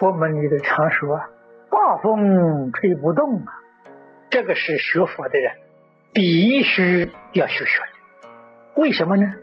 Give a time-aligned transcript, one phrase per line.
[0.00, 1.28] 佛门里的常说啊，
[1.70, 3.52] 大风吹不动啊，
[4.30, 5.52] 这个是学佛的人
[6.14, 8.30] 必须要学学的。
[8.76, 9.34] 为什么呢？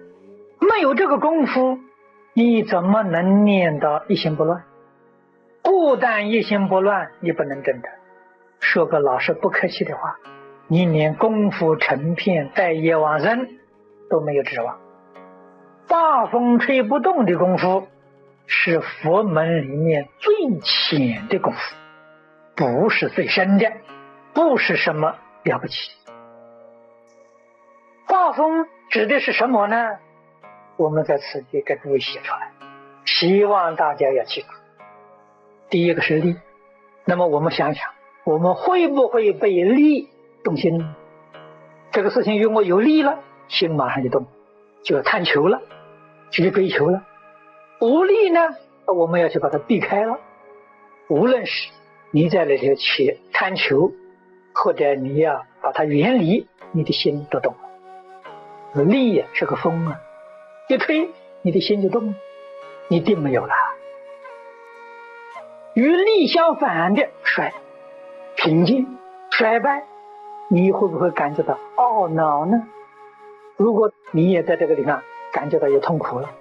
[0.59, 1.77] 没有这个功夫，
[2.33, 4.63] 你怎么能念到一心不乱？
[5.61, 7.89] 不但一心不乱，你不能证得。
[8.59, 10.17] 说个老实不客气的话，
[10.65, 13.47] 你连功夫成片、待业往生
[14.09, 14.79] 都没有指望。
[15.87, 17.87] 大风吹不动的功夫。
[18.47, 21.59] 是佛门里面最浅的功夫，
[22.55, 23.71] 不是最深的，
[24.33, 25.91] 不是什么了不起。
[28.07, 29.97] 大风指的是什么呢？
[30.77, 32.51] 我们在此地给诸位写出来，
[33.05, 34.47] 希望大家要记住。
[35.69, 36.37] 第一个是力，
[37.03, 37.91] 那么我们想想，
[38.23, 40.09] 我们会不会被力
[40.43, 40.93] 动心？
[41.91, 44.27] 这个事情如果有力了，心马上就动，
[44.83, 45.61] 就要探求了，
[46.29, 47.03] 就去追求了。
[47.79, 48.55] 无力呢，
[48.87, 50.19] 我们要去把它避开了。
[51.09, 51.69] 无论是
[52.11, 53.91] 你在那里去贪求，
[54.53, 58.83] 或者你要把它远离，你的心都动了。
[58.83, 59.99] 力呀是个风啊，
[60.69, 61.11] 一吹
[61.43, 62.13] 你的心就动了，
[62.87, 63.53] 你定没有了。
[65.75, 67.53] 与力相反的衰、
[68.35, 68.97] 平静、
[69.29, 69.85] 衰败，
[70.49, 72.67] 你会不会感觉到懊恼呢？
[73.55, 76.31] 如果你也在这个地方感觉到有痛苦了，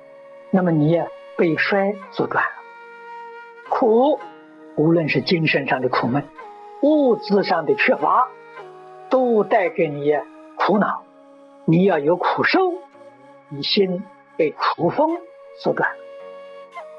[0.50, 1.06] 那么你也。
[1.36, 2.50] 被衰所断了，
[3.68, 4.18] 苦，
[4.76, 6.24] 无论是精神上的苦闷，
[6.82, 8.28] 物质上的缺乏，
[9.10, 10.12] 都带给你
[10.56, 11.02] 苦恼。
[11.66, 12.58] 你要有苦受，
[13.50, 14.02] 你心
[14.36, 15.18] 被苦风
[15.62, 15.90] 所断。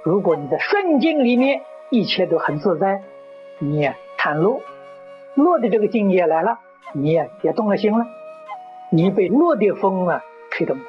[0.04, 3.02] 如果你在顺境里面一切都很自在，
[3.58, 4.60] 你也贪乐，
[5.36, 6.60] 乐的这个境界来了，
[6.94, 8.06] 你也也动了心了，
[8.92, 10.84] 你被乐的风啊吹动了，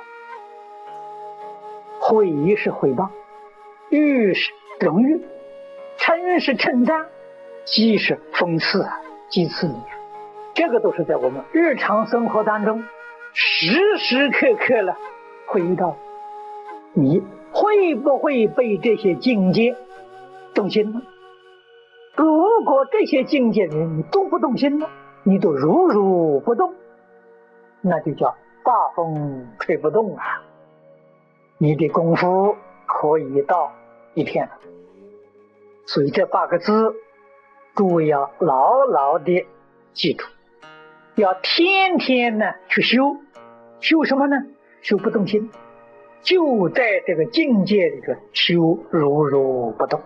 [2.00, 3.10] 悔是回报。
[3.90, 5.24] 誉是荣誉，
[5.96, 7.06] 称是称赞，
[7.64, 9.00] 讥是讽刺啊，
[9.30, 9.74] 讥刺你。
[10.54, 12.82] 这个都是在我们日常生活当中
[13.32, 14.96] 时时刻刻了
[15.46, 15.96] 会遇到。
[16.94, 17.22] 你
[17.52, 19.76] 会不会被这些境界
[20.54, 21.02] 动心呢？
[22.16, 24.86] 如果这些境界人你都不动心呢，
[25.22, 26.74] 你都如如不动，
[27.80, 28.34] 那就叫
[28.64, 30.42] 大风吹不动啊！
[31.58, 32.56] 你的功夫
[32.88, 33.70] 可以到。
[34.14, 34.52] 一片了，
[35.86, 36.96] 所以这八个字，
[37.76, 39.46] 诸位要牢牢的
[39.92, 40.26] 记住，
[41.14, 43.16] 要天天呢去修，
[43.78, 44.36] 修什么呢？
[44.82, 45.52] 修不动心，
[46.22, 50.00] 就在这个境界里头修如如不动。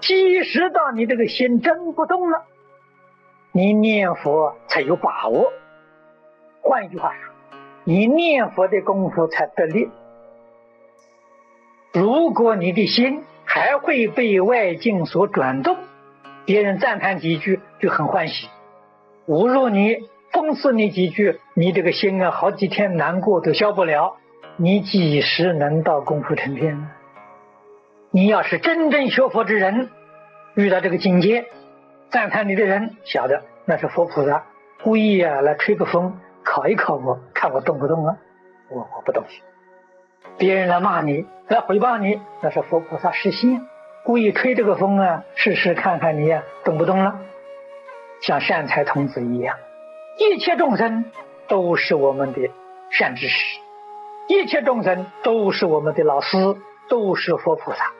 [0.00, 2.44] 即使到你这个心真不动了，
[3.52, 5.50] 你念佛才有把握。
[6.60, 7.34] 换一句话说，
[7.84, 9.88] 你念佛的功夫才得力。
[11.92, 15.76] 如果你的心还会被外境所转动，
[16.44, 18.48] 别人赞叹几句就很欢喜，
[19.26, 19.96] 侮辱你、
[20.32, 24.16] 讽刺你几句，你这个心啊，好几天难过都消不了。
[24.56, 26.90] 你几时能到功夫成片呢？
[28.10, 29.88] 你要是真正学佛之人，
[30.54, 31.46] 遇到这个境界，
[32.10, 34.44] 赞叹你的人晓得那是佛菩萨
[34.82, 38.16] 故意啊来吹个风，考一考我，看我动不动啊？
[38.70, 39.40] 我我不动心。
[40.38, 43.66] 别人来骂你，来诽谤你，那是佛菩萨示现，
[44.04, 46.32] 故意吹这个风啊，试试看看你
[46.64, 47.18] 动不动了。
[48.22, 49.56] 像善财童子一样，
[50.16, 51.06] 一切众生
[51.48, 52.50] 都是我们的
[52.90, 53.58] 善知识，
[54.28, 56.36] 一切众生都是我们的老师，
[56.88, 57.92] 都是佛菩萨，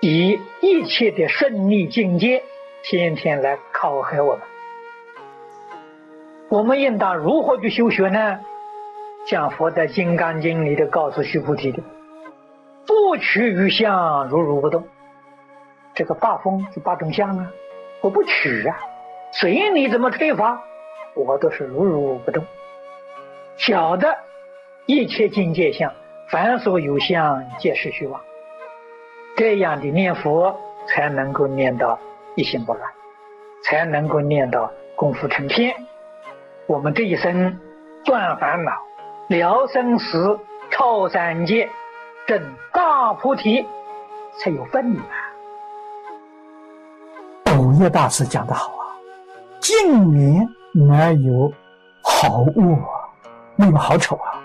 [0.00, 2.42] 以一切的顺利境界，
[2.82, 4.42] 天天来考核我们。
[6.48, 8.40] 我们应当如何去修学呢？
[9.26, 11.82] 像佛在《金刚经》里头告诉须菩提的
[12.86, 14.86] ：“不取于相，如如不动。”
[15.94, 17.50] 这个八风是八种相啊，
[18.02, 18.76] 我不取啊，
[19.32, 20.60] 随你怎么推法，
[21.14, 22.44] 我都是如如不动。
[23.56, 24.14] 晓得
[24.84, 25.90] 一切境界相，
[26.30, 28.20] 凡所有相，皆是虚妄。
[29.36, 30.54] 这样的念佛，
[30.86, 31.98] 才能够念到
[32.34, 32.90] 一心不乱，
[33.64, 35.74] 才能够念到功夫成片。
[36.66, 37.58] 我们这一生
[38.04, 38.72] 断烦恼。
[39.28, 40.38] 了生死，
[40.70, 41.68] 超三界，
[42.26, 42.42] 证
[42.72, 43.66] 大菩提，
[44.38, 45.02] 才有份啊！
[47.44, 48.84] 斗业大师讲的好啊，
[49.60, 51.50] 净缘没有
[52.02, 52.76] 好恶，
[53.56, 54.42] 没有好丑啊。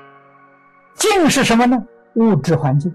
[0.94, 1.78] 净是什么呢？
[2.14, 2.94] 物质环境，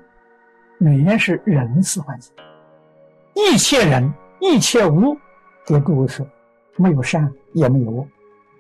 [0.78, 2.32] 缘是人事环境。
[3.34, 4.10] 一切人，
[4.40, 5.18] 一切物，
[5.66, 6.26] 给诸位说，
[6.76, 8.06] 没有善，也没有恶，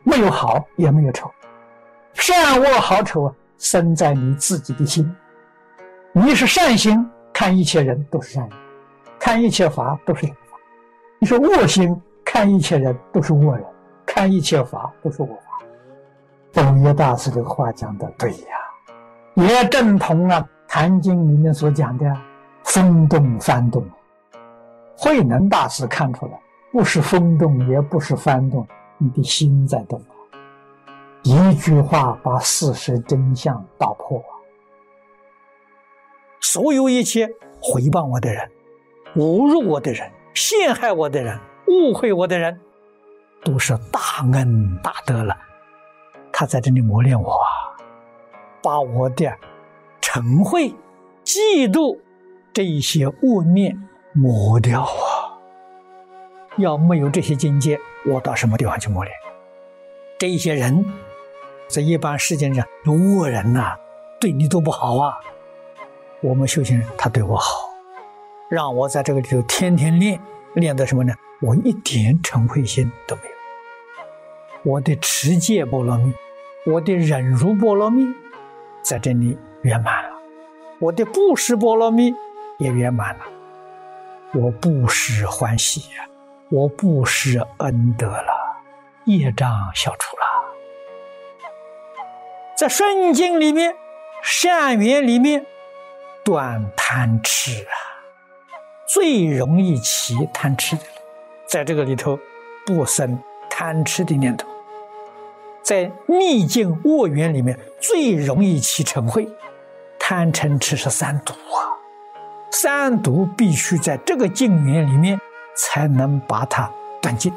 [0.02, 1.30] 没有好，也没有丑。
[2.14, 5.14] 善恶好丑啊，生在你自己的心。
[6.12, 8.58] 你是善心，看一切人都是善人，
[9.18, 10.32] 看一切法都是法。
[11.18, 13.64] 你说恶心，看一切人都是恶人，
[14.06, 16.62] 看一切法都是恶法。
[16.62, 18.56] 宝业大师这个话讲的对呀，
[19.34, 22.10] 也正同啊《坛经》里面所讲的
[22.62, 23.84] 风动翻动。
[24.96, 26.40] 慧能大师看出来，
[26.72, 28.66] 不是风动，也不是翻动，
[28.98, 30.00] 你的心在动。
[31.24, 34.22] 一句话把事实真相打破。
[36.40, 37.26] 所有一切
[37.60, 38.46] 回谤我的人、
[39.16, 42.60] 侮辱我的人、陷害我的人、误会我的人，
[43.42, 44.00] 都是大
[44.34, 45.34] 恩大德了。
[46.30, 47.72] 他在这里磨练我啊，
[48.62, 49.32] 把我的
[50.02, 50.74] 嗔恚、
[51.24, 51.98] 嫉妒
[52.52, 53.74] 这一些恶念
[54.12, 55.40] 磨掉啊。
[56.58, 59.16] 要没有这些境界，我到什么地方去磨练？
[60.18, 60.84] 这些人，
[61.68, 63.76] 在一般世界上有恶人呐，
[64.20, 65.18] 对你都不好啊。
[66.20, 67.68] 我们修行人，他对我好，
[68.48, 70.20] 让我在这个里头天天练，
[70.54, 71.14] 练的什么呢？
[71.42, 74.72] 我一点嗔恚心都没有。
[74.72, 76.12] 我的持戒波罗蜜，
[76.64, 78.06] 我的忍辱波罗蜜，
[78.82, 80.10] 在这里圆满了。
[80.78, 82.14] 我的布施波罗蜜
[82.58, 83.24] 也圆满了。
[84.32, 86.08] 我布施欢喜呀，
[86.50, 88.32] 我布施恩德了，
[89.04, 90.13] 业障消除。
[92.64, 93.76] 在顺境里面，
[94.22, 95.44] 善缘里面。
[96.24, 97.76] 断贪痴啊，
[98.86, 100.82] 最容易起贪痴的，
[101.46, 102.18] 在这个里头
[102.64, 104.48] 不生贪痴的念头，
[105.62, 109.28] 在逆境恶缘里面最容易起嗔恚，
[109.98, 111.68] 贪嗔痴是三毒啊，
[112.50, 115.20] 三毒必须在这个境缘里面
[115.54, 116.72] 才能把它
[117.02, 117.30] 断尽，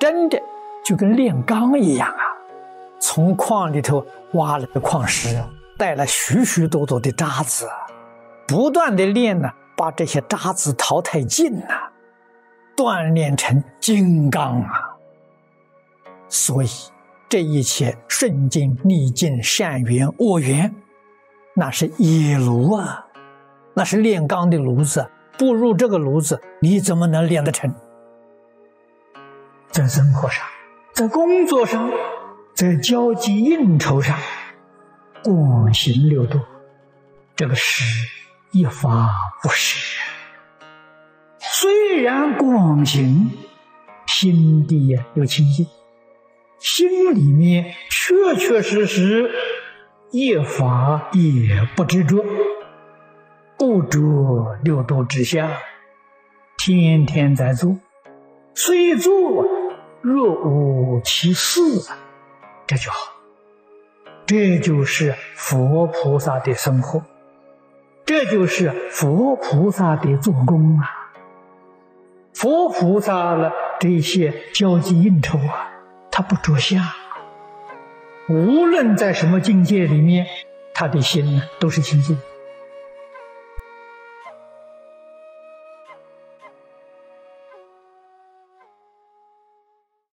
[0.00, 0.42] 真的
[0.84, 2.35] 就跟炼钢一样啊，
[3.06, 5.40] 从矿里头挖了个矿石。
[5.78, 7.68] 带了许许多多的渣子，
[8.48, 11.92] 不断的练呢，把这些渣子淘汰尽了，
[12.74, 14.96] 锻炼成金刚啊！
[16.28, 16.68] 所以
[17.28, 20.74] 这一切顺境逆境善缘恶缘，
[21.54, 23.06] 那是野炉啊，
[23.74, 25.06] 那是炼钢的炉子，
[25.38, 27.70] 不入这个炉子，你怎么能炼得成？
[29.70, 30.42] 在生活上，
[30.94, 31.86] 在工作上，
[32.56, 34.18] 在交际应酬上。
[35.22, 36.40] 广行六度，
[37.34, 37.84] 这个是
[38.50, 39.10] 一发
[39.42, 39.78] 不舍。
[41.38, 43.30] 虽然广行，
[44.06, 45.66] 心地呀又清净，
[46.58, 49.30] 心里面确确实实
[50.10, 52.24] 一法也不执着，
[53.58, 55.58] 不着六度之下，
[56.56, 57.76] 天天在做，
[58.54, 59.44] 虽做
[60.00, 61.60] 若无其事，
[62.66, 63.12] 这就好。
[64.26, 67.02] 这就是佛菩萨的生活，
[68.04, 71.12] 这就是佛菩萨的做工啊！
[72.34, 75.70] 佛菩萨了这些交际应酬啊，
[76.10, 76.84] 他不着相。
[78.28, 80.26] 无论在什么境界里面，
[80.74, 82.18] 他的心呢都是清净。